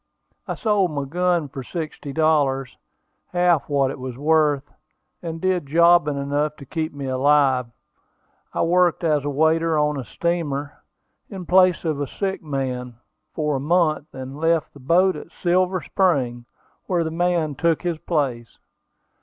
I 0.47 0.55
sold 0.55 0.89
my 0.89 1.03
gun 1.05 1.47
for 1.47 1.61
sixty 1.61 2.11
dollars, 2.11 2.75
half 3.33 3.69
what 3.69 3.91
it 3.91 3.99
was 3.99 4.17
worth, 4.17 4.73
and 5.21 5.39
did 5.39 5.67
jobbing 5.67 6.17
enough 6.17 6.55
to 6.55 6.65
keep 6.65 6.91
me 6.91 7.05
alive. 7.05 7.67
I 8.51 8.63
worked 8.63 9.03
as 9.03 9.23
a 9.23 9.29
waiter 9.29 9.77
on 9.77 9.99
a 9.99 10.03
steamer, 10.03 10.73
in 11.29 11.45
place 11.45 11.85
of 11.85 12.01
a 12.01 12.07
sick 12.07 12.41
man, 12.41 12.95
for 13.35 13.57
a 13.57 13.59
month, 13.59 14.11
and 14.11 14.39
left 14.39 14.73
the 14.73 14.79
boat 14.79 15.15
at 15.15 15.31
Silver 15.31 15.81
Spring, 15.81 16.45
where 16.87 17.03
the 17.03 17.11
man 17.11 17.53
took 17.53 17.83
his 17.83 17.99
place. 17.99 18.57